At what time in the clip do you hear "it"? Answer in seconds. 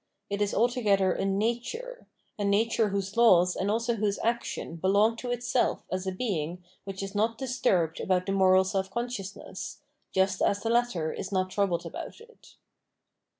0.31-0.41, 12.19-12.55